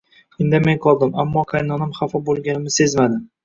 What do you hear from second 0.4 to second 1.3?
Indamay qoldim,